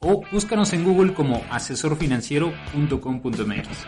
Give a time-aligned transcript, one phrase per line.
[0.00, 3.86] o búscanos en Google como asesorfinanciero.com.mx.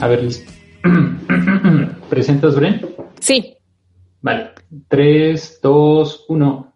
[0.00, 0.52] A ver, listo.
[2.08, 2.94] ¿Presentas, Bren?
[3.20, 3.56] Sí.
[4.22, 4.52] Vale.
[4.88, 6.72] 3, 2, 1.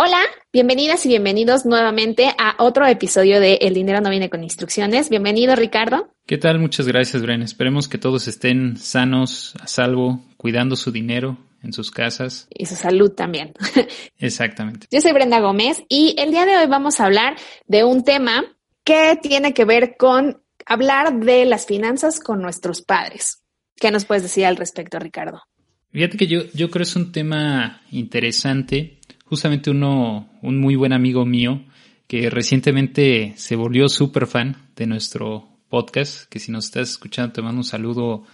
[0.00, 0.20] Hola,
[0.52, 5.10] bienvenidas y bienvenidos nuevamente a otro episodio de El dinero no viene con instrucciones.
[5.10, 6.14] Bienvenido, Ricardo.
[6.24, 6.60] ¿Qué tal?
[6.60, 7.42] Muchas gracias, Bren.
[7.42, 12.46] Esperemos que todos estén sanos, a salvo, cuidando su dinero en sus casas.
[12.48, 13.54] Y su salud también.
[14.20, 14.86] Exactamente.
[14.92, 17.34] Yo soy Brenda Gómez y el día de hoy vamos a hablar
[17.66, 18.44] de un tema
[18.84, 23.42] que tiene que ver con hablar de las finanzas con nuestros padres.
[23.74, 25.42] ¿Qué nos puedes decir al respecto, Ricardo?
[25.90, 28.97] Fíjate que yo, yo creo que es un tema interesante.
[29.28, 31.62] Justamente uno, un muy buen amigo mío
[32.06, 37.42] que recientemente se volvió súper fan de nuestro podcast, que si nos estás escuchando te
[37.42, 38.24] mando un saludo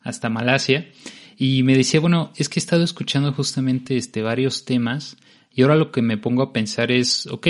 [0.00, 0.88] hasta Malasia.
[1.36, 5.16] Y me decía, bueno, es que he estado escuchando justamente este, varios temas
[5.52, 7.48] y ahora lo que me pongo a pensar es, ok,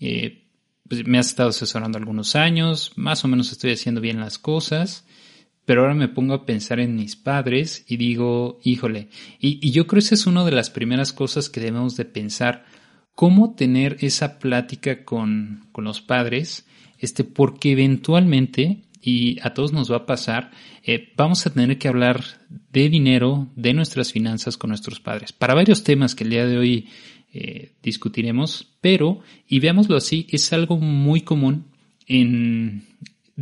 [0.00, 0.42] eh,
[0.86, 5.06] pues me has estado asesorando algunos años, más o menos estoy haciendo bien las cosas,
[5.64, 9.08] pero ahora me pongo a pensar en mis padres y digo, híjole,
[9.38, 12.64] y, yo creo que esa es una de las primeras cosas que debemos de pensar,
[13.14, 16.66] cómo tener esa plática con, los padres,
[16.98, 20.50] este, porque eventualmente, y a todos nos va a pasar,
[20.82, 22.24] eh, vamos a tener que hablar
[22.72, 26.58] de dinero, de nuestras finanzas con nuestros padres, para varios temas que el día de
[26.58, 26.88] hoy
[27.32, 31.66] eh, discutiremos, pero, y veámoslo así, es algo muy común
[32.06, 32.84] en,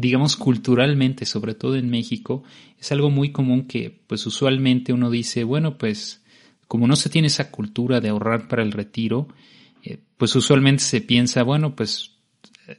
[0.00, 2.42] digamos, culturalmente, sobre todo en México,
[2.78, 6.22] es algo muy común que, pues, usualmente uno dice, bueno, pues,
[6.66, 9.28] como no se tiene esa cultura de ahorrar para el retiro,
[9.82, 12.12] eh, pues usualmente se piensa, bueno, pues,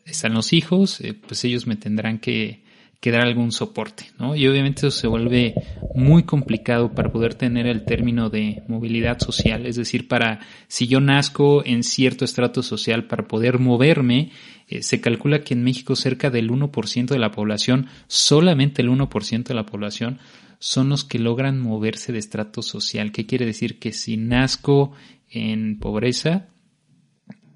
[0.05, 2.63] están los hijos, eh, pues ellos me tendrán que,
[3.01, 4.35] que dar algún soporte, ¿no?
[4.35, 5.56] Y obviamente eso se vuelve
[5.95, 11.01] muy complicado para poder tener el término de movilidad social, es decir, para si yo
[11.01, 14.31] nazco en cierto estrato social para poder moverme,
[14.67, 19.44] eh, se calcula que en México cerca del 1% de la población, solamente el 1%
[19.45, 20.19] de la población
[20.59, 23.12] son los que logran moverse de estrato social.
[23.12, 23.79] ¿Qué quiere decir?
[23.79, 24.91] Que si nazco
[25.28, 26.50] en pobreza,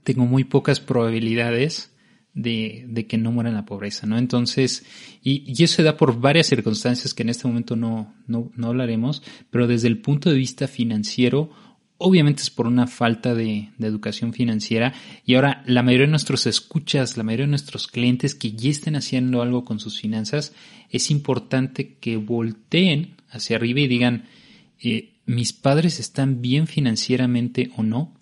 [0.04, 1.95] tengo muy pocas probabilidades
[2.36, 4.18] de, de, que no muera en la pobreza, ¿no?
[4.18, 4.86] Entonces,
[5.24, 9.24] y, eso se da por varias circunstancias que en este momento no, no, no hablaremos,
[9.50, 11.50] pero desde el punto de vista financiero,
[11.98, 14.94] obviamente es por una falta de, de, educación financiera
[15.26, 18.98] y ahora la mayoría de nuestros escuchas, la mayoría de nuestros clientes que ya estén
[18.98, 20.54] haciendo algo con sus finanzas,
[20.90, 24.26] es importante que volteen hacia arriba y digan,
[24.82, 28.14] eh, mis padres están bien financieramente o no,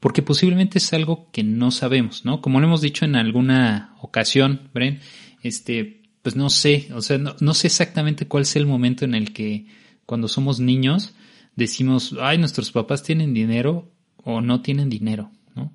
[0.00, 2.40] porque posiblemente es algo que no sabemos, ¿no?
[2.40, 5.00] Como lo hemos dicho en alguna ocasión, Bren,
[5.42, 9.32] este, pues no sé, o sea, no, sé exactamente cuál es el momento en el
[9.32, 9.66] que
[10.06, 11.14] cuando somos niños
[11.56, 13.92] decimos, ay, nuestros papás tienen dinero
[14.22, 15.74] o no tienen dinero, ¿no?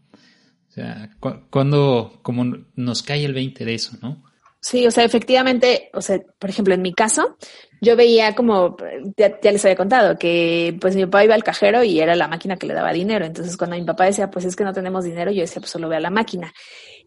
[0.70, 1.12] O sea,
[1.50, 4.24] cuando, como nos cae el 20 de eso, ¿no?
[4.64, 7.36] Sí, o sea, efectivamente, o sea, por ejemplo, en mi caso,
[7.82, 8.78] yo veía como,
[9.18, 12.56] ya, les había contado, que pues mi papá iba al cajero y era la máquina
[12.56, 13.26] que le daba dinero.
[13.26, 15.90] Entonces, cuando mi papá decía, pues es que no tenemos dinero, yo decía, pues solo
[15.90, 16.54] ve a la máquina.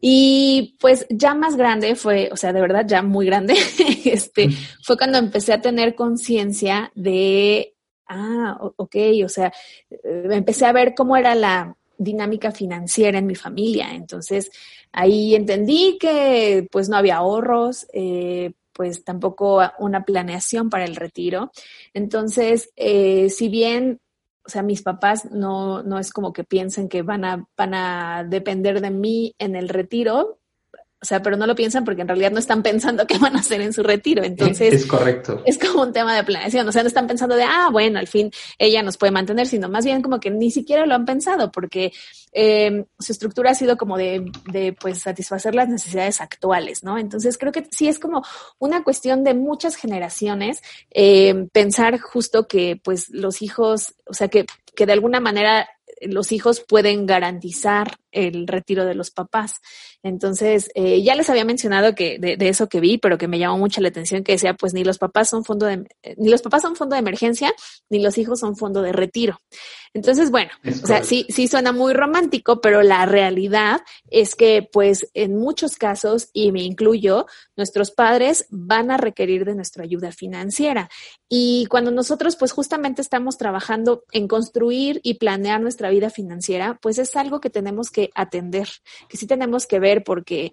[0.03, 3.55] Y pues ya más grande fue, o sea, de verdad ya muy grande,
[4.05, 4.51] este,
[4.83, 7.75] fue cuando empecé a tener conciencia de,
[8.07, 9.51] ah, ok, o sea,
[9.89, 13.95] eh, empecé a ver cómo era la dinámica financiera en mi familia.
[13.95, 14.51] Entonces,
[14.93, 21.51] ahí entendí que pues no había ahorros, eh, pues tampoco una planeación para el retiro.
[21.95, 24.01] Entonces, eh, si bien,
[24.45, 28.25] o sea, mis papás no, no es como que piensen que van a, van a
[28.29, 30.39] depender de mí en el retiro,
[31.07, 33.61] sea, pero no lo piensan porque en realidad no están pensando qué van a hacer
[33.61, 34.23] en su retiro.
[34.25, 35.43] Entonces, es correcto.
[35.47, 36.69] Es como un tema de planeación.
[36.69, 39.69] O sea, no están pensando de, ah, bueno, al fin ella nos puede mantener, sino
[39.69, 41.93] más bien como que ni siquiera lo han pensado porque
[42.33, 46.99] eh, su estructura ha sido como de, de, pues, satisfacer las necesidades actuales, ¿no?
[46.99, 48.23] Entonces, creo que sí es como
[48.59, 50.61] una cuestión de muchas generaciones
[50.91, 55.69] eh, pensar justo que, pues, los hijos, o sea, que, que de alguna manera
[56.03, 59.61] los hijos pueden garantizar el retiro de los papás.
[60.03, 63.59] Entonces, eh, ya les había mencionado que de, eso que vi, pero que me llamó
[63.59, 65.87] mucho la atención que decía, pues ni los papás son fondo de,
[66.17, 67.53] ni los papás son fondo de emergencia,
[67.91, 69.41] ni los hijos son fondo de retiro.
[69.95, 70.51] Entonces, bueno,
[70.83, 73.81] o sea, sí, sí suena muy romántico, pero la realidad
[74.11, 77.27] es que, pues, en muchos casos, y me incluyo,
[77.57, 80.91] nuestros padres van a requerir de nuestra ayuda financiera.
[81.31, 86.99] Y cuando nosotros, pues, justamente estamos trabajando en construir y planear nuestra vida financiera, pues
[86.99, 88.69] es algo que tenemos que atender,
[89.09, 90.53] que sí tenemos que ver, porque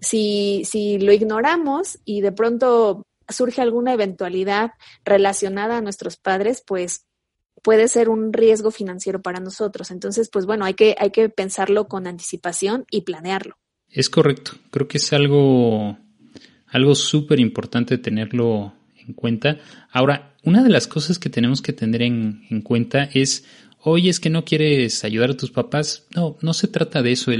[0.00, 4.72] si, si lo ignoramos y de pronto surge alguna eventualidad
[5.04, 7.06] relacionada a nuestros padres, pues
[7.62, 9.90] puede ser un riesgo financiero para nosotros.
[9.90, 13.56] Entonces, pues bueno, hay que, hay que pensarlo con anticipación y planearlo.
[13.88, 14.52] Es correcto.
[14.70, 15.96] Creo que es algo,
[16.66, 19.58] algo súper importante tenerlo en cuenta.
[19.90, 23.44] Ahora, una de las cosas que tenemos que tener en, en cuenta es,
[23.84, 26.06] oye, es que no quieres ayudar a tus papás.
[26.14, 27.32] No, no se trata de eso.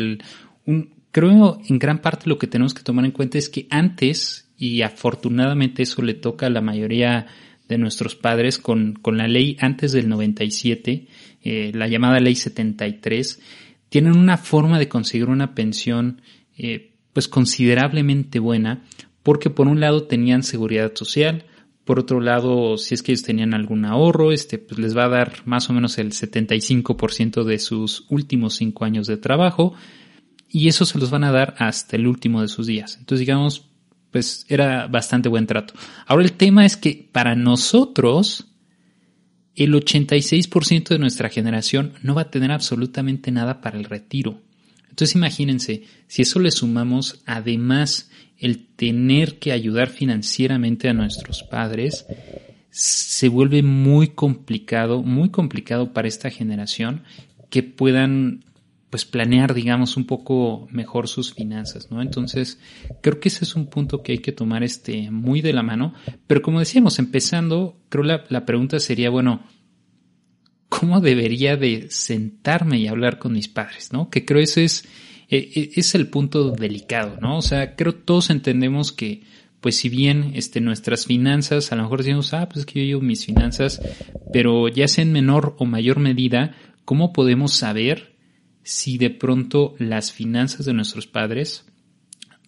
[1.11, 4.82] Creo en gran parte lo que tenemos que tomar en cuenta es que antes, y
[4.82, 7.26] afortunadamente eso le toca a la mayoría
[7.69, 11.06] de nuestros padres con, con la ley antes del 97,
[11.43, 13.41] eh, la llamada ley 73,
[13.88, 16.20] tienen una forma de conseguir una pensión
[16.58, 18.85] eh, pues considerablemente buena
[19.23, 21.46] porque por un lado tenían seguridad social,
[21.85, 25.11] por otro lado, si es que ellos tenían algún ahorro, este, pues les va a
[25.11, 29.75] dar más o menos el 75% de sus últimos cinco años de trabajo
[30.49, 32.97] y eso se los van a dar hasta el último de sus días.
[32.99, 33.69] Entonces, digamos,
[34.11, 35.75] pues era bastante buen trato.
[36.07, 38.47] Ahora el tema es que para nosotros
[39.55, 44.41] el 86% de nuestra generación no va a tener absolutamente nada para el retiro.
[44.89, 48.11] Entonces imagínense, si eso le sumamos además
[48.44, 52.06] el tener que ayudar financieramente a nuestros padres,
[52.70, 57.05] se vuelve muy complicado, muy complicado para esta generación
[57.49, 58.44] que puedan
[58.91, 62.02] pues planear, digamos, un poco mejor sus finanzas, ¿no?
[62.02, 62.61] Entonces,
[63.00, 65.94] creo que ese es un punto que hay que tomar este muy de la mano.
[66.26, 69.43] Pero como decíamos, empezando, creo la, la pregunta sería, bueno,
[70.69, 74.11] ¿cómo debería de sentarme y hablar con mis padres, ¿no?
[74.11, 74.85] Que creo ese es,
[75.29, 77.38] e, e, es el punto delicado, ¿no?
[77.38, 79.23] O sea, creo todos entendemos que,
[79.61, 82.87] pues si bien este, nuestras finanzas, a lo mejor decimos, ah, pues es que yo
[82.87, 83.81] llevo mis finanzas,
[84.32, 86.55] pero ya sea en menor o mayor medida,
[86.85, 88.15] ¿cómo podemos saber
[88.62, 91.67] si de pronto las finanzas de nuestros padres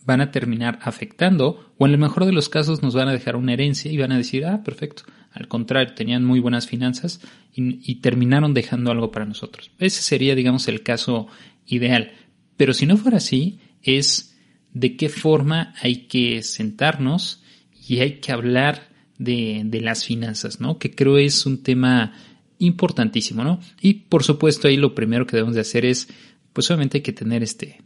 [0.07, 3.37] van a terminar afectando o en el mejor de los casos nos van a dejar
[3.37, 5.03] una herencia y van a decir, ah, perfecto,
[5.33, 7.21] al contrario, tenían muy buenas finanzas
[7.53, 9.71] y, terminaron dejando algo para nosotros.
[9.79, 11.27] Ese sería, digamos, el caso
[11.67, 12.13] ideal.
[12.57, 14.37] Pero si no fuera así, es
[14.73, 17.43] de qué forma hay que sentarnos
[17.89, 20.79] y hay que hablar de, de las finanzas, ¿no?
[20.79, 22.13] Que creo es un tema
[22.59, 23.61] importantísimo, ¿no?
[23.81, 26.09] Y por supuesto ahí lo primero que debemos de hacer es,
[26.53, 27.83] pues obviamente hay que tener este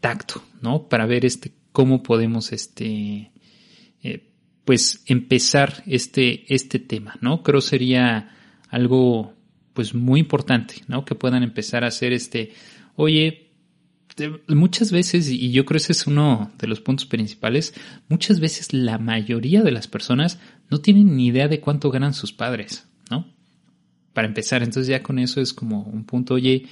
[0.00, 0.88] tacto, ¿no?
[0.88, 3.32] Para ver este cómo podemos este
[4.02, 4.30] eh,
[4.64, 7.42] pues empezar este este tema, ¿no?
[7.42, 8.30] Creo sería
[8.68, 9.34] algo
[9.74, 11.04] pues muy importante, ¿no?
[11.04, 12.52] Que puedan empezar a hacer este,
[12.96, 13.43] oye,
[14.48, 17.74] muchas veces, y yo creo que ese es uno de los puntos principales,
[18.08, 20.38] muchas veces la mayoría de las personas
[20.70, 23.34] no tienen ni idea de cuánto ganan sus padres, ¿no?
[24.14, 24.62] para empezar.
[24.62, 26.66] Entonces ya con eso es como un punto, oye,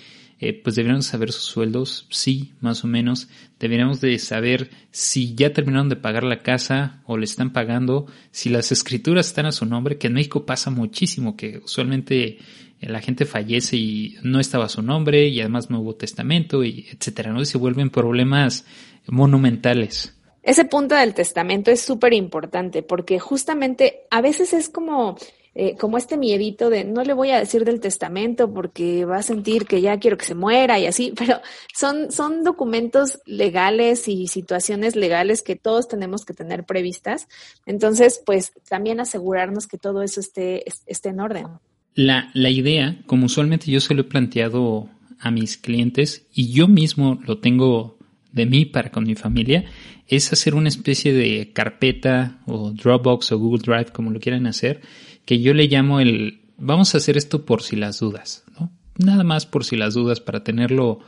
[0.44, 3.28] eh, pues deberíamos saber sus sueldos, sí, más o menos.
[3.60, 8.48] Deberíamos de saber si ya terminaron de pagar la casa o le están pagando, si
[8.48, 12.38] las escrituras están a su nombre, que en México pasa muchísimo, que usualmente eh,
[12.80, 16.88] la gente fallece y no estaba a su nombre y además no hubo testamento y
[16.90, 17.40] etcétera, ¿no?
[17.40, 18.66] Y se vuelven problemas
[19.06, 20.12] monumentales.
[20.42, 25.16] Ese punto del testamento es súper importante porque justamente a veces es como
[25.54, 29.22] eh, como este miedito de no le voy a decir del testamento porque va a
[29.22, 31.40] sentir que ya quiero que se muera y así, pero
[31.74, 37.28] son, son documentos legales y situaciones legales que todos tenemos que tener previstas.
[37.66, 41.46] Entonces, pues también asegurarnos que todo eso esté, esté en orden.
[41.94, 44.88] La, la idea, como usualmente yo se lo he planteado
[45.20, 47.98] a mis clientes y yo mismo lo tengo
[48.32, 49.66] de mí para con mi familia,
[50.08, 54.80] es hacer una especie de carpeta o Dropbox o Google Drive, como lo quieran hacer,
[55.24, 58.70] que yo le llamo el vamos a hacer esto por si las dudas, ¿no?
[58.98, 61.00] Nada más por si las dudas para tenerlo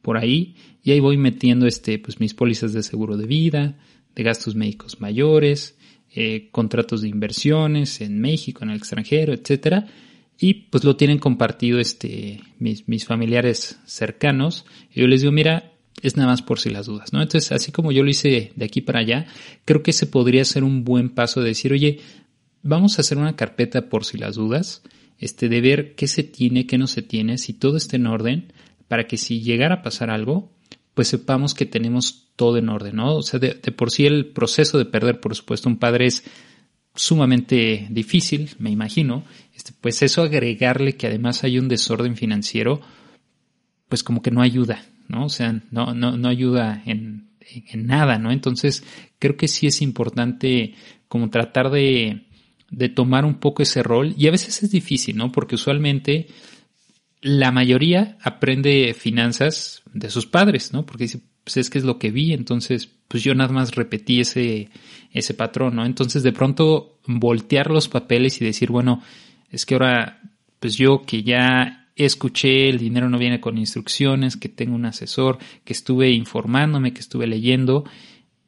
[0.00, 3.78] por ahí y ahí voy metiendo este, pues mis pólizas de seguro de vida,
[4.14, 5.76] de gastos médicos mayores,
[6.14, 9.86] eh, contratos de inversiones en México, en el extranjero, etcétera.
[10.38, 14.64] Y pues lo tienen compartido este, mis, mis familiares cercanos.
[14.92, 17.22] Y yo les digo, mira, es nada más por si las dudas, ¿no?
[17.22, 19.26] Entonces, así como yo lo hice de aquí para allá,
[19.64, 22.00] creo que ese podría ser un buen paso de decir, oye,
[22.62, 24.82] vamos a hacer una carpeta por si las dudas,
[25.18, 28.52] este, de ver qué se tiene, qué no se tiene, si todo está en orden,
[28.88, 30.52] para que si llegara a pasar algo,
[30.94, 33.16] pues sepamos que tenemos todo en orden, ¿no?
[33.16, 36.24] O sea, de, por sí el proceso de perder, por supuesto, un padre es
[36.94, 39.24] sumamente difícil, me imagino.
[39.54, 42.80] Este, pues eso agregarle que además hay un desorden financiero,
[43.88, 45.26] pues como que no ayuda, ¿no?
[45.26, 48.30] O sea, no, no, no ayuda en, en nada, ¿no?
[48.30, 48.84] Entonces,
[49.18, 50.74] creo que sí es importante
[51.08, 52.26] como tratar de,
[52.72, 55.30] de tomar un poco ese rol y a veces es difícil, ¿no?
[55.30, 56.26] Porque usualmente
[57.20, 60.84] la mayoría aprende finanzas de sus padres, ¿no?
[60.84, 64.20] Porque dice, pues es que es lo que vi, entonces pues yo nada más repetí
[64.20, 64.70] ese,
[65.12, 65.84] ese patrón, ¿no?
[65.84, 69.02] Entonces de pronto voltear los papeles y decir, bueno,
[69.50, 70.20] es que ahora
[70.58, 75.38] pues yo que ya escuché, el dinero no viene con instrucciones, que tengo un asesor,
[75.64, 77.84] que estuve informándome, que estuve leyendo,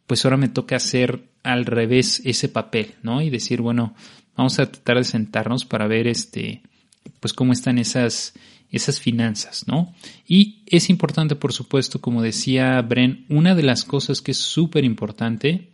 [0.07, 3.23] pues ahora me toca hacer al revés ese papel, ¿no?
[3.23, 3.95] Y decir, bueno,
[4.37, 6.63] vamos a tratar de sentarnos para ver este,
[7.21, 8.35] pues cómo están esas,
[8.71, 9.95] esas finanzas, ¿no?
[10.27, 14.85] Y es importante, por supuesto, como decía Bren, una de las cosas que es súper
[14.85, 15.71] importante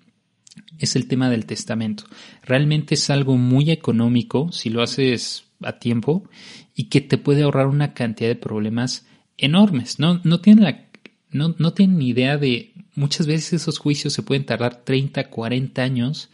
[0.78, 2.04] es el tema del testamento.
[2.42, 6.28] Realmente es algo muy económico si lo haces a tiempo
[6.74, 9.06] y que te puede ahorrar una cantidad de problemas
[9.36, 9.98] enormes.
[9.98, 10.88] No, no tienen la,
[11.30, 12.69] no, no tienen ni idea de,
[13.00, 16.28] muchas veces esos juicios se pueden tardar 30, 40 años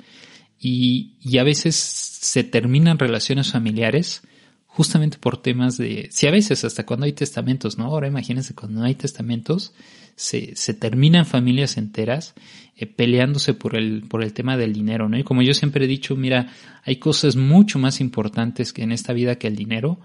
[0.58, 4.22] y, a veces se terminan relaciones familiares
[4.66, 7.84] justamente por temas de, si a veces hasta cuando hay testamentos, ¿no?
[7.84, 9.72] Ahora imagínense cuando no hay testamentos,
[10.16, 12.34] se, se terminan familias enteras
[12.76, 15.18] eh, peleándose por el, por el tema del dinero, ¿no?
[15.18, 16.52] Y como yo siempre he dicho, mira,
[16.84, 20.00] hay cosas mucho más importantes que en esta vida que el dinero,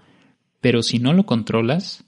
[0.60, 2.04] pero si no lo controlas,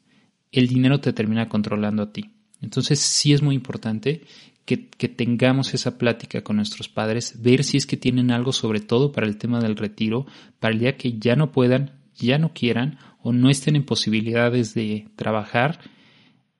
[0.52, 2.33] el dinero te termina controlando a ti.
[2.64, 4.22] Entonces sí es muy importante
[4.64, 4.78] que,
[5.08, 9.26] tengamos esa plática con nuestros padres, ver si es que tienen algo sobre todo para
[9.26, 10.26] el tema del retiro,
[10.58, 14.72] para el día que ya no puedan, ya no quieran o no estén en posibilidades
[14.72, 15.80] de trabajar,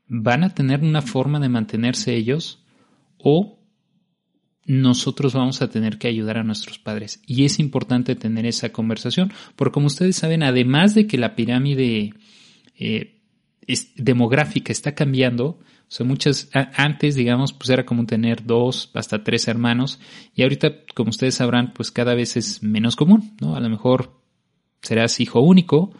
[0.07, 2.63] van a tener una forma de mantenerse ellos
[3.17, 3.59] o
[4.67, 7.23] nosotros vamos a tener que ayudar a nuestros padres.
[7.27, 12.13] Y es importante tener esa conversación, porque como ustedes saben, además de que la pirámide
[12.79, 13.23] eh,
[13.97, 15.59] demográfica está cambiando,
[15.89, 20.01] o sea, muchas, antes, digamos, pues era común tener dos hasta tres hermanos,
[20.35, 23.55] y ahorita, como ustedes sabrán, pues cada vez es menos común, ¿no?
[23.55, 24.21] A lo mejor
[24.83, 25.93] serás hijo único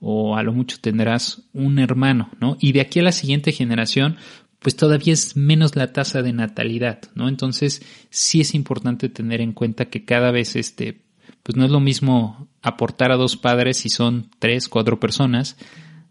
[0.00, 2.56] o a lo mucho tendrás un hermano, ¿no?
[2.60, 4.16] Y de aquí a la siguiente generación,
[4.58, 7.28] pues todavía es menos la tasa de natalidad, ¿no?
[7.28, 11.02] Entonces, sí es importante tener en cuenta que cada vez este,
[11.42, 15.56] pues no es lo mismo aportar a dos padres si son tres, cuatro personas,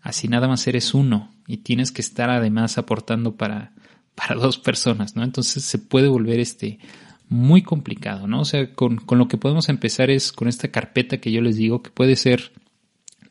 [0.02, 3.74] así nada más eres uno y tienes que estar además aportando para,
[4.16, 5.24] para dos personas, ¿no?
[5.24, 6.80] Entonces se puede volver este
[7.28, 8.42] muy complicado, ¿no?
[8.42, 11.58] O sea, con, con, lo que podemos empezar es con esta carpeta que yo les
[11.58, 12.52] digo, que puede ser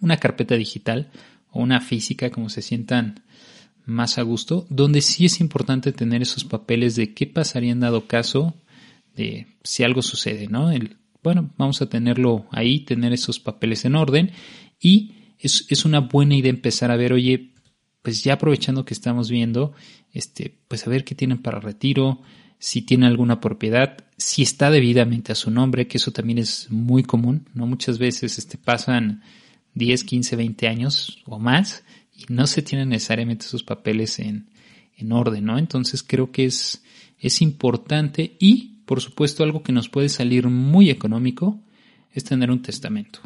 [0.00, 1.11] una carpeta digital
[1.50, 3.23] o una física, como se sientan
[3.87, 8.06] más a gusto, donde sí es importante tener esos papeles de qué pasaría en dado
[8.06, 8.54] caso
[9.14, 10.71] de si algo sucede, ¿no?
[10.71, 14.33] El, bueno, vamos a tenerlo ahí, tener esos papeles en orden
[14.80, 17.54] y es, es una buena idea empezar a ver, oye,
[18.05, 19.73] pues ya aprovechando que estamos viendo,
[20.13, 22.21] este, pues a ver qué tienen para retiro,
[22.59, 27.03] si tiene alguna propiedad, si está debidamente a su nombre, que eso también es muy
[27.03, 27.67] común, ¿no?
[27.67, 29.23] Muchas veces este, pasan
[29.73, 31.83] 10, 15, 20 años o más
[32.15, 34.51] y no se tienen necesariamente sus papeles en,
[34.99, 35.57] en orden, ¿no?
[35.57, 36.85] Entonces creo que es,
[37.19, 41.59] es importante y, por supuesto, algo que nos puede salir muy económico
[42.13, 43.21] es tener un testamento.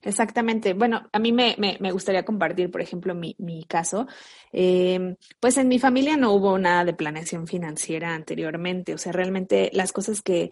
[0.00, 0.72] Exactamente.
[0.72, 4.06] Bueno, a mí me, me, me gustaría compartir, por ejemplo, mi, mi caso.
[4.52, 8.94] Eh, pues en mi familia no hubo nada de planeación financiera anteriormente.
[8.94, 10.50] O sea, realmente las cosas que,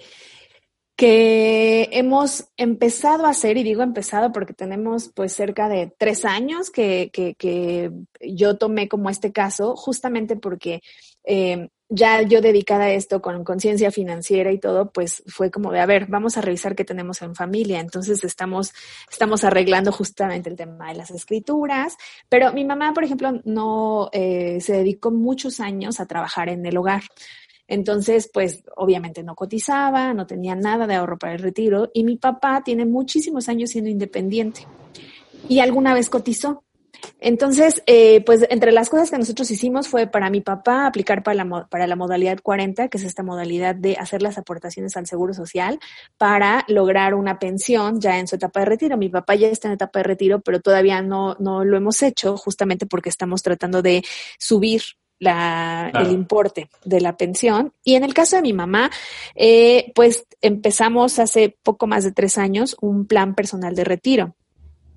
[0.97, 6.70] que hemos empezado a hacer, y digo empezado porque tenemos pues cerca de tres años
[6.70, 10.82] que, que, que yo tomé como este caso, justamente porque
[11.25, 15.80] eh, ya yo dedicada a esto con conciencia financiera y todo, pues fue como de,
[15.80, 17.80] a ver, vamos a revisar qué tenemos en familia.
[17.80, 18.73] Entonces estamos,
[19.11, 21.97] estamos arreglando justamente el tema de las escrituras,
[22.28, 26.76] pero mi mamá, por ejemplo, no eh, se dedicó muchos años a trabajar en el
[26.76, 27.02] hogar.
[27.66, 32.16] Entonces, pues obviamente no cotizaba, no tenía nada de ahorro para el retiro y mi
[32.16, 34.66] papá tiene muchísimos años siendo independiente
[35.49, 36.62] y alguna vez cotizó.
[37.21, 41.45] Entonces, eh, pues entre las cosas que nosotros hicimos fue para mi papá aplicar para
[41.45, 45.35] la, para la modalidad 40, que es esta modalidad de hacer las aportaciones al Seguro
[45.35, 45.79] Social
[46.17, 48.97] para lograr una pensión ya en su etapa de retiro.
[48.97, 52.37] Mi papá ya está en etapa de retiro, pero todavía no, no lo hemos hecho
[52.39, 54.03] justamente porque estamos tratando de
[54.39, 54.83] subir
[55.21, 57.73] la, el importe de la pensión.
[57.85, 58.91] Y en el caso de mi mamá,
[59.35, 64.35] eh, pues empezamos hace poco más de tres años un plan personal de retiro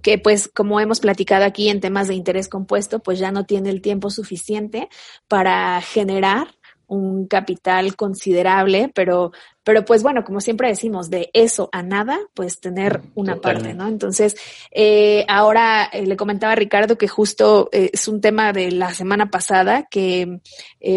[0.04, 3.72] que pues como hemos platicado aquí en temas de interés compuesto, pues ya no tiene
[3.72, 4.90] el tiempo suficiente
[5.28, 6.50] para generar
[6.94, 9.32] un capital considerable, pero,
[9.64, 13.88] pero pues bueno, como siempre decimos, de eso a nada, pues tener una parte, ¿no?
[13.88, 14.36] Entonces,
[14.72, 18.94] eh, ahora eh, le comentaba a Ricardo que justo eh, es un tema de la
[18.94, 20.40] semana pasada, que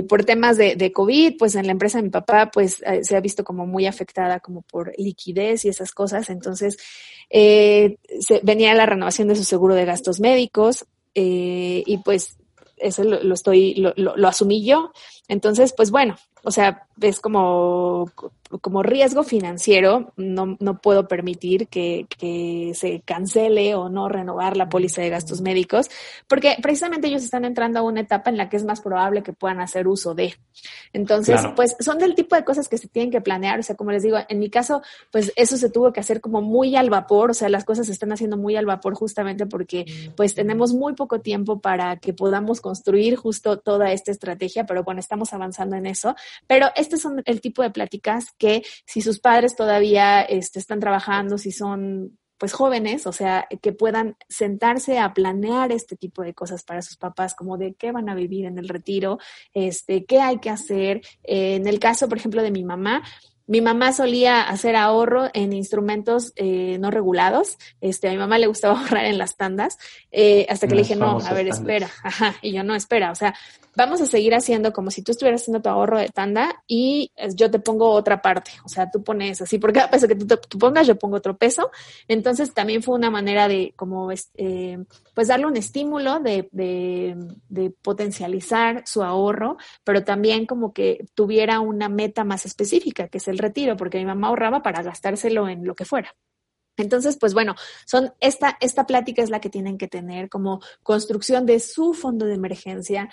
[0.09, 3.21] por temas de, de, COVID, pues en la empresa de mi papá, pues se ha
[3.21, 6.29] visto como muy afectada como por liquidez y esas cosas.
[6.29, 6.77] Entonces,
[7.31, 12.37] se, venía la renovación de su seguro de gastos médicos y pues
[12.77, 14.93] eso lo, lo estoy, lo, lo, lo, asumí yo.
[15.29, 18.09] Entonces, pues bueno, o sea, es como,
[18.61, 24.69] como riesgo financiero, no, no puedo permitir que, que, se cancele o no renovar la
[24.69, 25.91] póliza de gastos médicos,
[26.29, 29.33] porque precisamente ellos están entrando a una etapa en la que es más probable que
[29.33, 30.37] puedan hacer uso de.
[30.93, 33.59] Entonces, pues son del tipo de cosas que se tienen que planear.
[33.59, 36.43] O sea, como les digo, en mi caso, pues eso se tuvo que hacer como
[36.43, 39.85] muy al vapor, o sea, las cosas se están haciendo muy al vapor justamente porque
[40.17, 45.01] pues tenemos muy poco tiempo para que podamos construir justo toda esta estrategia, pero bueno,
[45.01, 46.15] estamos avanzando en eso.
[46.47, 51.39] Pero este son el tipo de pláticas que si sus padres todavía este, están trabajando,
[51.39, 56.65] si son pues jóvenes, o sea, que puedan sentarse a planear este tipo de cosas
[56.65, 59.19] para sus papás, como de qué van a vivir en el retiro,
[59.55, 61.01] este, qué hay que hacer.
[61.23, 63.03] en el caso, por ejemplo, de mi mamá,
[63.47, 67.59] mi mamá solía hacer ahorro en instrumentos eh, no regulados.
[67.81, 69.79] Este, a mi mamá le gustaba ahorrar en las tandas,
[70.11, 71.89] eh, hasta que le dije, no, a ver, espera.
[72.03, 73.11] Ajá, y yo no, espera.
[73.11, 73.35] O sea,
[73.77, 77.51] vamos a seguir haciendo como si tú estuvieras haciendo tu ahorro de tanda y yo
[77.51, 78.51] te pongo otra parte.
[78.65, 81.37] O sea, tú pones así, porque a peso que tú, tú pongas, yo pongo otro
[81.37, 81.71] peso.
[82.09, 84.79] Entonces, también fue una manera de como, eh,
[85.15, 87.17] pues darle un estímulo de, de,
[87.49, 93.29] de potencializar su ahorro, pero también como que tuviera una meta más específica, que es
[93.37, 96.15] el retiro, porque mi mamá ahorraba para gastárselo en lo que fuera.
[96.77, 97.55] Entonces, pues bueno,
[97.87, 102.27] son esta, esta plática es la que tienen que tener como construcción de su fondo
[102.27, 103.09] de emergencia,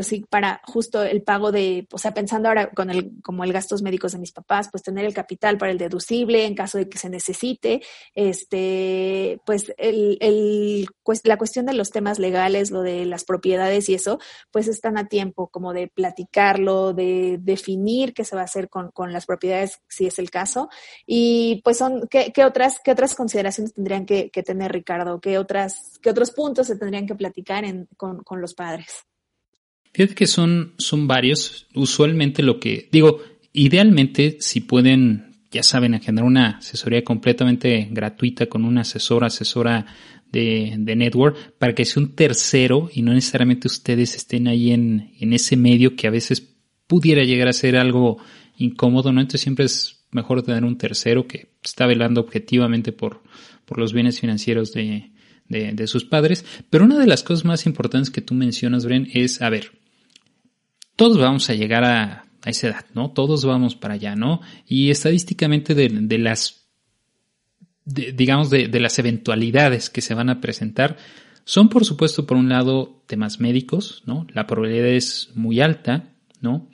[0.00, 3.82] sí, para justo el pago de, o sea, pensando ahora con el, como el gastos
[3.82, 6.98] médicos de mis papás, pues tener el capital para el deducible en caso de que
[6.98, 7.82] se necesite,
[8.14, 10.88] este, pues el, el,
[11.24, 14.18] la cuestión de los temas legales, lo de las propiedades y eso,
[14.50, 18.90] pues están a tiempo como de platicarlo, de definir qué se va a hacer con,
[18.90, 20.68] con las propiedades, si es el caso,
[21.06, 25.20] y pues son, ¿qué, qué otras ¿qué otras consideraciones tendrían que, tener, Ricardo?
[25.20, 27.64] ¿Qué, otras, ¿Qué otros puntos se tendrían que platicar
[27.96, 29.02] con, los padres?
[29.92, 31.66] Fíjate que son, son varios.
[31.74, 33.18] Usualmente lo que digo,
[33.52, 39.86] idealmente si pueden, ya saben, agendar una asesoría completamente gratuita con un asesor, asesora
[40.30, 45.12] de, de, network, para que sea un tercero y no necesariamente ustedes estén ahí en,
[45.18, 46.54] en ese medio que a veces
[46.86, 48.18] pudiera llegar a ser algo
[48.56, 49.20] incómodo, ¿no?
[49.20, 53.22] Entonces siempre es mejor tener un tercero que está velando objetivamente por,
[53.64, 55.12] por los bienes financieros de,
[55.48, 56.44] de, sus padres.
[56.70, 59.72] Pero una de las cosas más importantes que tú mencionas, Bren, es, a ver,
[60.96, 63.10] todos vamos a llegar a, a esa edad, ¿no?
[63.10, 64.40] Todos vamos para allá, ¿no?
[64.66, 66.66] Y estadísticamente de, de las,
[67.84, 70.96] digamos, de, de las eventualidades que se van a presentar,
[71.44, 74.26] son por supuesto, por un lado, temas médicos, ¿no?
[74.32, 76.08] La probabilidad es muy alta,
[76.40, 76.68] ¿no?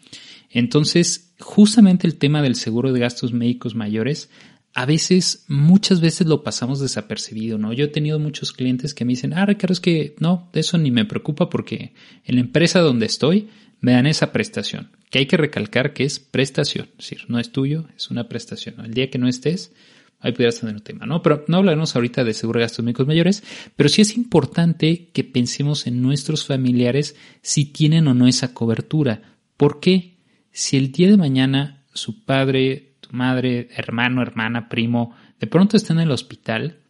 [0.53, 4.31] Entonces, justamente el tema del seguro de gastos médicos mayores,
[4.75, 7.73] a veces, muchas veces lo pasamos desapercibido, ¿no?
[7.73, 10.79] Yo he tenido muchos clientes que me dicen, ah, Ricardo, es que no, de eso
[10.79, 11.93] ni me preocupa porque
[12.25, 13.49] en la empresa donde estoy
[13.81, 17.51] me dan esa prestación, que hay que recalcar que es prestación, es decir, no es
[17.51, 18.77] tuyo, es una prestación.
[18.83, 19.73] El día que no estés,
[20.21, 21.21] ahí pudieras tener un tema, ¿no?
[21.21, 23.43] Pero no hablaremos ahorita de seguro de gastos médicos mayores,
[23.77, 29.21] pero sí es importante que pensemos en nuestros familiares si tienen o no esa cobertura.
[29.57, 30.12] ¿Por qué?
[30.53, 35.93] Si el día de mañana su padre, tu madre, hermano, hermana, primo, de pronto está
[35.93, 36.81] en el hospital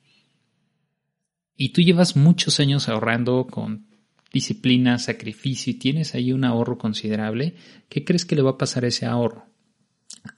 [1.56, 3.86] y tú llevas muchos años ahorrando con
[4.32, 7.54] disciplina, sacrificio y tienes ahí un ahorro considerable,
[7.88, 9.46] ¿qué crees que le va a pasar ese ahorro?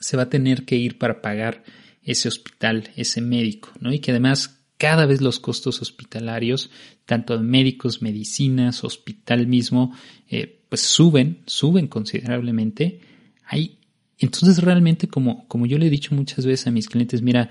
[0.00, 1.62] Se va a tener que ir para pagar
[2.02, 3.92] ese hospital, ese médico, ¿no?
[3.92, 6.70] Y que además cada vez los costos hospitalarios,
[7.06, 9.96] tanto de médicos, medicinas, hospital mismo,
[10.28, 13.00] eh, pues suben, suben considerablemente
[13.46, 13.78] hay,
[14.18, 17.50] entonces realmente como, como yo le he dicho muchas veces a mis clientes, mira,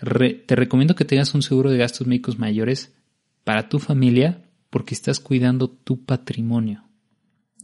[0.00, 2.92] te recomiendo que tengas un seguro de gastos médicos mayores
[3.44, 6.84] para tu familia porque estás cuidando tu patrimonio.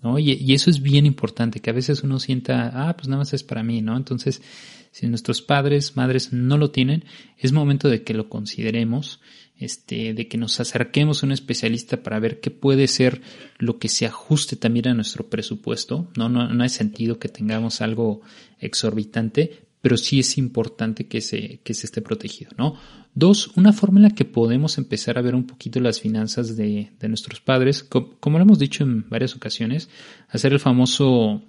[0.03, 0.19] ¿No?
[0.19, 3.33] Y, y, eso es bien importante, que a veces uno sienta, ah, pues nada más
[3.33, 3.97] es para mí, ¿no?
[3.97, 4.43] Entonces,
[4.93, 7.05] si nuestros padres, madres no lo tienen,
[7.39, 9.21] es momento de que lo consideremos,
[9.57, 13.21] este, de que nos acerquemos a un especialista para ver qué puede ser
[13.59, 16.11] lo que se ajuste también a nuestro presupuesto.
[16.17, 18.23] No, no, no hay sentido que tengamos algo
[18.59, 22.75] exorbitante, pero sí es importante que se, que se esté protegido, ¿no?
[23.15, 26.93] Dos, una forma en la que podemos empezar a ver un poquito las finanzas de,
[26.99, 29.89] de nuestros padres, como, lo hemos dicho en varias ocasiones,
[30.29, 31.43] hacer el famoso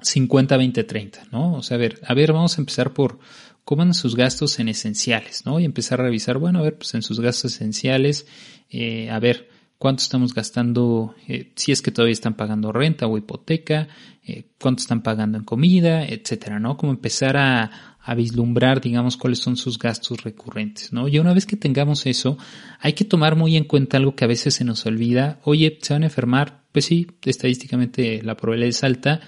[0.00, 1.54] 50, 20, 30, ¿no?
[1.54, 3.18] O sea, a ver, a ver, vamos a empezar por
[3.64, 5.60] cómo andan sus gastos en esenciales, ¿no?
[5.60, 8.26] Y empezar a revisar, bueno, a ver, pues en sus gastos esenciales,
[8.70, 9.48] eh, a ver,
[9.82, 13.88] cuánto estamos gastando, eh, si es que todavía están pagando renta o hipoteca,
[14.22, 16.76] eh, cuánto están pagando en comida, etcétera, ¿no?
[16.76, 21.08] Como empezar a, a vislumbrar, digamos, cuáles son sus gastos recurrentes, ¿no?
[21.08, 22.38] Y una vez que tengamos eso,
[22.78, 25.40] hay que tomar muy en cuenta algo que a veces se nos olvida.
[25.42, 26.62] Oye, ¿se van a enfermar?
[26.70, 29.20] Pues sí, estadísticamente la probabilidad es alta,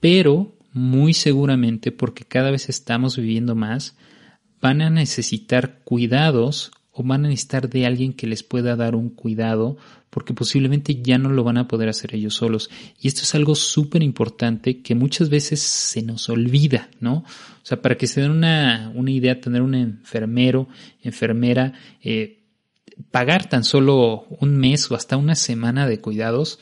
[0.00, 3.94] pero muy seguramente porque cada vez estamos viviendo más,
[4.62, 9.10] van a necesitar cuidados o van a necesitar de alguien que les pueda dar un
[9.10, 9.76] cuidado
[10.08, 12.70] porque posiblemente ya no lo van a poder hacer ellos solos.
[12.98, 17.16] Y esto es algo súper importante que muchas veces se nos olvida, ¿no?
[17.16, 20.68] O sea, para que se den una, una idea, tener un enfermero,
[21.02, 22.44] enfermera, eh,
[23.10, 26.58] pagar tan solo un mes o hasta una semana de cuidados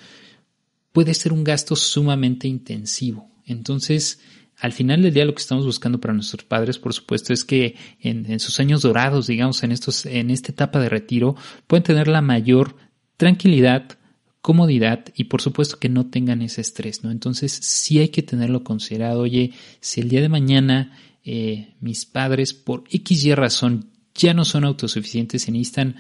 [0.91, 3.31] puede ser un gasto sumamente intensivo.
[3.47, 4.19] Entonces,
[4.59, 7.77] al final del día lo que estamos buscando para nuestros padres, por supuesto, es que
[8.01, 11.37] en, sus años dorados, digamos, en estos, en esta etapa de retiro,
[11.67, 12.77] puedan tener la mayor
[13.17, 13.99] tranquilidad,
[14.41, 17.11] comodidad y por supuesto que no tengan ese estrés, ¿no?
[17.11, 19.21] Entonces sí hay que tenerlo considerado.
[19.21, 24.45] Oye, si el día de mañana eh, mis padres por X y razón ya no
[24.45, 25.97] son autosuficientes y necesitan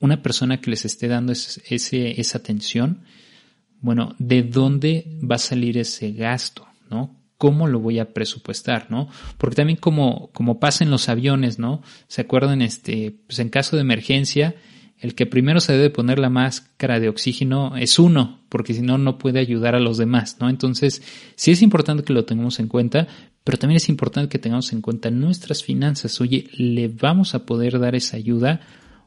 [0.00, 3.04] una persona que les esté dando ese, esa atención,
[3.80, 6.66] bueno, ¿de dónde va a salir ese gasto?
[6.90, 7.23] ¿No?
[7.44, 9.06] Cómo lo voy a presupuestar, ¿no?
[9.36, 11.82] Porque también como, como pasa en los aviones, ¿no?
[12.08, 12.62] ¿Se acuerdan?
[12.62, 14.54] Este, pues en caso de emergencia,
[14.98, 18.96] el que primero se debe poner la máscara de oxígeno es uno, porque si no,
[18.96, 20.48] no puede ayudar a los demás, ¿no?
[20.48, 21.02] Entonces,
[21.36, 23.08] sí es importante que lo tengamos en cuenta,
[23.44, 26.18] pero también es importante que tengamos en cuenta nuestras finanzas.
[26.22, 28.62] Oye, ¿le vamos a poder dar esa ayuda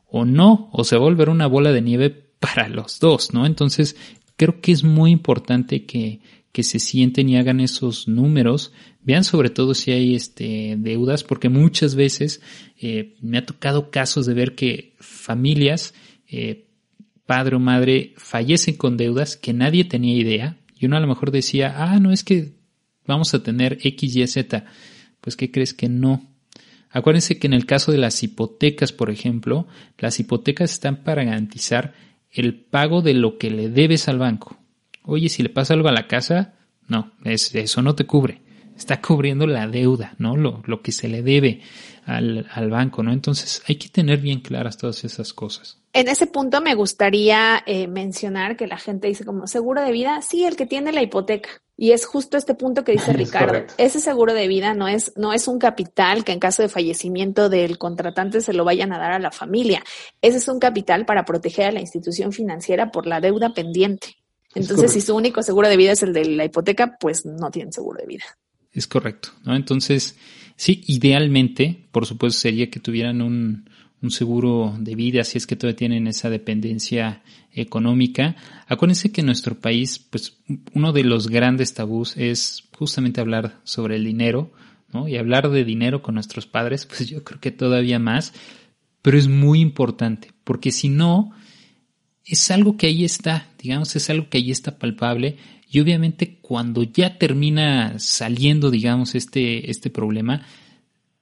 [0.06, 0.70] o no?
[0.74, 3.48] O se va a volver una bola de nieve para los dos, ¿no?
[3.48, 3.96] Entonces,
[4.36, 9.50] creo que es muy importante que, que se sienten y hagan esos números, vean sobre
[9.50, 12.42] todo si hay este, deudas, porque muchas veces
[12.80, 15.94] eh, me ha tocado casos de ver que familias,
[16.28, 16.68] eh,
[17.26, 21.32] padre o madre, fallecen con deudas que nadie tenía idea, y uno a lo mejor
[21.32, 22.54] decía, ah, no es que
[23.06, 24.66] vamos a tener X, Y, Z.
[25.22, 26.28] Pues, ¿qué crees que no?
[26.90, 31.94] Acuérdense que en el caso de las hipotecas, por ejemplo, las hipotecas están para garantizar
[32.32, 34.58] el pago de lo que le debes al banco.
[35.08, 36.54] Oye, si le pasa algo a la casa,
[36.88, 38.42] no, eso no te cubre.
[38.78, 40.38] Está cubriendo la deuda, ¿no?
[40.38, 41.62] Lo, lo que se le debe
[42.06, 43.12] al, al, banco, ¿no?
[43.12, 45.80] Entonces hay que tener bien claras todas esas cosas.
[45.94, 50.22] En ese punto me gustaría eh, mencionar que la gente dice como seguro de vida,
[50.22, 51.50] sí, el que tiene la hipoteca.
[51.76, 53.66] Y es justo este punto que dice Ricardo.
[53.78, 57.50] Ese seguro de vida no es, no es un capital que en caso de fallecimiento
[57.50, 59.84] del contratante se lo vayan a dar a la familia.
[60.22, 64.18] Ese es un capital para proteger a la institución financiera por la deuda pendiente.
[64.58, 67.72] Entonces, si su único seguro de vida es el de la hipoteca, pues no tienen
[67.72, 68.26] seguro de vida.
[68.72, 69.56] Es correcto, ¿no?
[69.56, 70.18] Entonces,
[70.56, 73.70] sí, idealmente, por supuesto, sería que tuvieran un,
[74.02, 78.36] un seguro de vida si es que todavía tienen esa dependencia económica.
[78.68, 80.38] Acuérdense que en nuestro país, pues
[80.74, 84.52] uno de los grandes tabús es justamente hablar sobre el dinero,
[84.94, 85.08] ¿no?
[85.08, 88.34] Y hablar de dinero con nuestros padres, pues yo creo que todavía más,
[89.02, 91.32] pero es muy importante, porque si no,
[92.28, 95.38] es algo que ahí está, digamos, es algo que ahí está palpable
[95.70, 100.46] y obviamente cuando ya termina saliendo, digamos, este, este problema,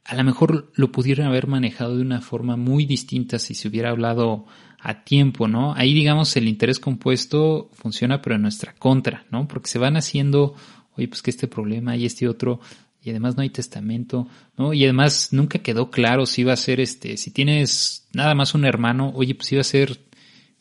[0.03, 3.89] a lo mejor lo pudieran haber manejado de una forma muy distinta si se hubiera
[3.89, 4.45] hablado
[4.79, 5.73] a tiempo, ¿no?
[5.73, 9.47] Ahí, digamos, el interés compuesto funciona pero en nuestra contra, ¿no?
[9.47, 10.55] Porque se van haciendo,
[10.95, 12.59] oye, pues que este problema y este otro,
[13.03, 14.73] y además no hay testamento, ¿no?
[14.73, 18.65] Y además nunca quedó claro si iba a ser este, si tienes nada más un
[18.65, 19.99] hermano, oye, pues iba a ser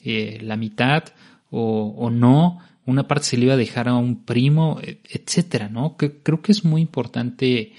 [0.05, 1.05] eh, la mitad
[1.51, 5.69] o, o, no, una parte se le iba a dejar a un primo, e, etcétera,
[5.69, 5.97] ¿no?
[5.97, 7.73] Que, creo que es muy importante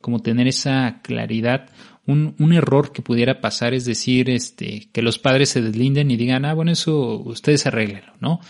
[0.00, 1.70] como tener esa claridad.
[2.06, 6.16] Un, un, error que pudiera pasar es decir, este, que los padres se deslinden y
[6.16, 8.40] digan, ah, bueno, eso ustedes arreglenlo, ¿no?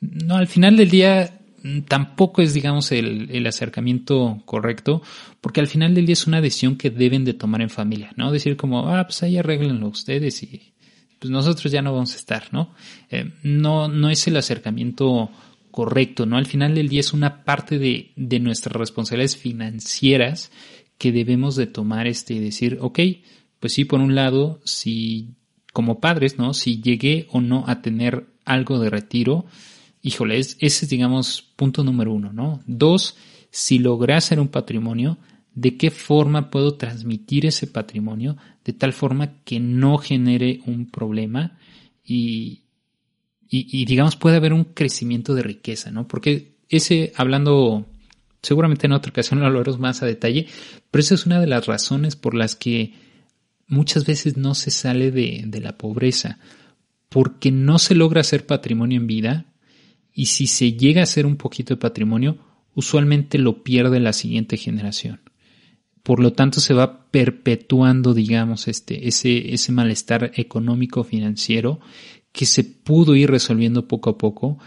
[0.00, 5.02] No, al final del día mm, tampoco es, digamos, el, el, acercamiento correcto,
[5.40, 8.32] porque al final del día es una decisión que deben de tomar en familia, ¿no?
[8.32, 10.71] Decir como, ah, pues ahí arreglenlo ustedes y
[11.22, 12.74] pues nosotros ya no vamos a estar, ¿no?
[13.08, 15.30] Eh, no, no es el acercamiento
[15.70, 16.36] correcto, ¿no?
[16.36, 20.50] Al final del día es una parte de, de nuestras responsabilidades financieras
[20.98, 22.98] que debemos de tomar este y decir, ok,
[23.60, 25.36] pues sí, por un lado, si
[25.72, 26.54] como padres, ¿no?
[26.54, 29.46] Si llegué o no a tener algo de retiro,
[30.02, 32.62] híjole, ese es, digamos, punto número uno, ¿no?
[32.66, 33.16] Dos,
[33.52, 35.18] si logré hacer un patrimonio,
[35.54, 41.58] ¿de qué forma puedo transmitir ese patrimonio de tal forma que no genere un problema
[42.04, 42.62] y,
[43.48, 46.08] y, digamos, puede haber un crecimiento de riqueza, ¿no?
[46.08, 47.86] Porque ese, hablando,
[48.40, 50.46] seguramente en otra ocasión lo hablaremos más a detalle,
[50.90, 52.94] pero esa es una de las razones por las que
[53.66, 56.38] muchas veces no se sale de, de la pobreza,
[57.10, 59.46] porque no se logra hacer patrimonio en vida
[60.14, 62.38] y si se llega a hacer un poquito de patrimonio,
[62.74, 65.20] usualmente lo pierde la siguiente generación.
[66.02, 71.80] Por lo tanto, se va perpetuando, digamos, este, ese, ese malestar económico financiero
[72.32, 74.58] que se pudo ir resolviendo poco a poco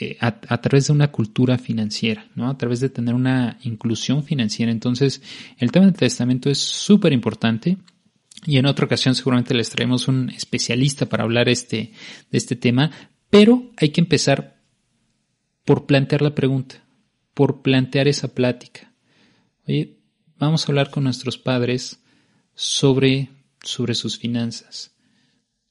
[0.00, 2.48] eh, a, través de una cultura financiera, ¿no?
[2.48, 4.72] A través de tener una inclusión financiera.
[4.72, 5.22] Entonces,
[5.58, 7.78] el tema del testamento es súper importante
[8.46, 11.92] y en otra ocasión seguramente les traemos un especialista para hablar este,
[12.30, 12.90] de este tema,
[13.30, 14.60] pero hay que empezar
[15.64, 16.84] por plantear la pregunta,
[17.32, 18.92] por plantear esa plática.
[19.66, 19.98] Oye,
[20.38, 22.02] vamos a hablar con nuestros padres
[22.54, 23.30] sobre,
[23.62, 24.94] sobre sus finanzas.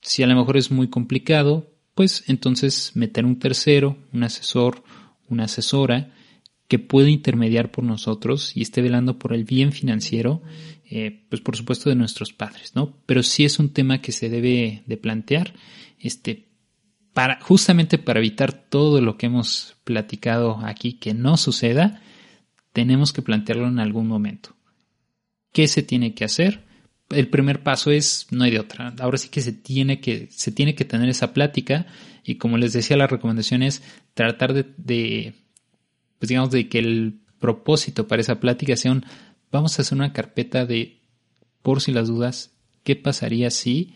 [0.02, 4.84] Si a lo mejor es muy complicado, pues entonces meter un tercero, un asesor,
[5.30, 6.14] una asesora
[6.68, 10.42] que pueda intermediar por nosotros y esté velando por el bien financiero,
[10.90, 12.98] eh, pues por supuesto de nuestros padres, ¿no?
[13.06, 15.54] Pero sí es un tema que se debe de plantear,
[16.00, 16.48] este,
[17.14, 22.02] para, justamente para evitar todo lo que hemos platicado aquí que no suceda,
[22.74, 24.56] tenemos que plantearlo en algún momento.
[25.52, 26.66] ¿Qué se tiene que hacer?
[27.10, 28.94] El primer paso es, no hay de otra.
[29.00, 31.86] Ahora sí que se tiene que, se tiene que tener esa plática
[32.24, 33.84] y como les decía, la recomendación es
[34.16, 35.36] tratar de,
[36.18, 39.06] pues digamos, de que el propósito para esa plática sea un,
[39.52, 41.02] vamos a hacer una carpeta de,
[41.62, 42.52] por si las dudas,
[42.84, 43.94] qué pasaría si,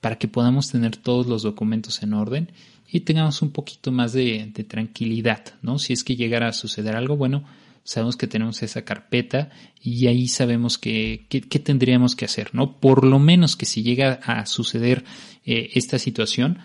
[0.00, 2.50] para que podamos tener todos los documentos en orden
[2.90, 5.78] y tengamos un poquito más de, de tranquilidad, ¿no?
[5.78, 7.44] Si es que llegara a suceder algo, bueno,
[7.86, 12.80] sabemos que tenemos esa carpeta y ahí sabemos qué que, que, tendríamos que hacer, ¿no?
[12.80, 15.04] Por lo menos que si llega a suceder
[15.44, 16.58] eh, esta situación,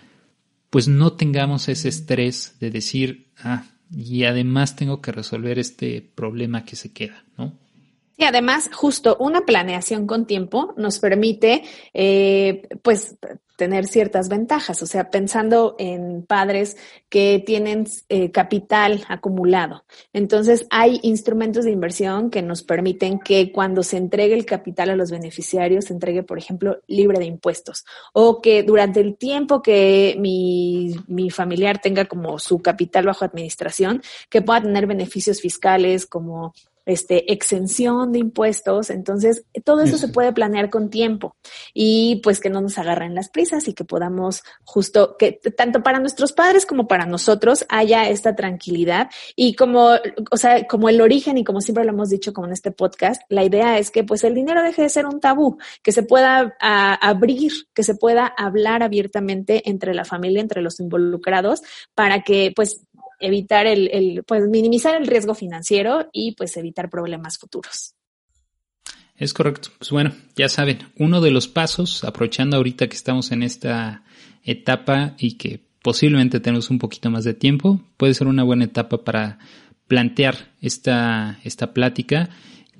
[0.68, 6.64] pues no tengamos ese estrés de decir, ah, y además tengo que resolver este problema
[6.64, 7.56] que se queda, ¿no?
[8.16, 11.62] Y además, justo una planeación con tiempo nos permite,
[11.94, 13.16] eh, pues,
[13.56, 14.82] tener ciertas ventajas.
[14.82, 16.76] O sea, pensando en padres
[17.08, 19.84] que tienen eh, capital acumulado.
[20.12, 24.96] Entonces, hay instrumentos de inversión que nos permiten que cuando se entregue el capital a
[24.96, 27.84] los beneficiarios, se entregue, por ejemplo, libre de impuestos.
[28.12, 34.02] O que durante el tiempo que mi, mi familiar tenga como su capital bajo administración,
[34.28, 36.52] que pueda tener beneficios fiscales como
[36.86, 38.90] este, exención de impuestos.
[38.90, 41.36] Entonces, todo eso se puede planear con tiempo
[41.74, 46.00] y pues que no nos agarren las prisas y que podamos justo, que tanto para
[46.00, 49.90] nuestros padres como para nosotros haya esta tranquilidad y como,
[50.30, 53.22] o sea, como el origen y como siempre lo hemos dicho como en este podcast,
[53.28, 56.56] la idea es que pues el dinero deje de ser un tabú, que se pueda
[56.60, 61.62] a, abrir, que se pueda hablar abiertamente entre la familia, entre los involucrados,
[61.94, 62.82] para que pues
[63.22, 67.94] evitar el, el, pues minimizar el riesgo financiero y pues evitar problemas futuros.
[69.16, 69.70] Es correcto.
[69.78, 74.02] Pues bueno, ya saben, uno de los pasos, aprovechando ahorita que estamos en esta
[74.42, 79.04] etapa y que posiblemente tenemos un poquito más de tiempo, puede ser una buena etapa
[79.04, 79.38] para
[79.86, 82.30] plantear esta, esta plática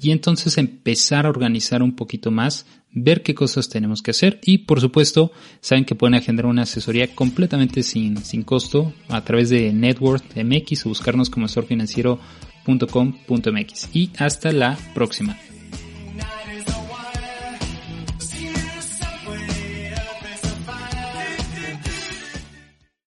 [0.00, 4.58] y entonces empezar a organizar un poquito más ver qué cosas tenemos que hacer y
[4.58, 9.72] por supuesto saben que pueden agendar una asesoría completamente sin, sin costo a través de
[9.72, 15.36] Network MX o buscarnos como asesorfinanciero.com.mx y hasta la próxima.